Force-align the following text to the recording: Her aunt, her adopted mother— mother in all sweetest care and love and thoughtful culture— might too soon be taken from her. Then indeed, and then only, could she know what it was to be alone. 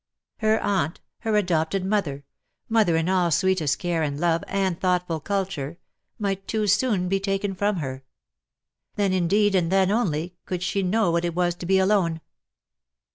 Her 0.37 0.59
aunt, 0.63 0.99
her 1.19 1.35
adopted 1.37 1.85
mother— 1.85 2.23
mother 2.69 2.97
in 2.97 3.07
all 3.07 3.29
sweetest 3.29 3.77
care 3.77 4.01
and 4.01 4.19
love 4.19 4.43
and 4.47 4.79
thoughtful 4.79 5.19
culture— 5.19 5.77
might 6.17 6.47
too 6.47 6.65
soon 6.65 7.07
be 7.07 7.19
taken 7.19 7.53
from 7.53 7.75
her. 7.75 8.03
Then 8.95 9.13
indeed, 9.13 9.53
and 9.53 9.71
then 9.71 9.91
only, 9.91 10.37
could 10.47 10.63
she 10.63 10.81
know 10.81 11.11
what 11.11 11.23
it 11.23 11.35
was 11.35 11.53
to 11.53 11.67
be 11.67 11.77
alone. 11.77 12.19